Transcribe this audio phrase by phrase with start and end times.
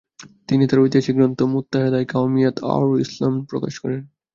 [0.47, 4.01] তিনি তার ঐতিহাসিক গ্রন্থ ‘মুত্তাহেদায়ে কওমিয়্যাত আওর ইসলাম’ প্রকাশ করেন।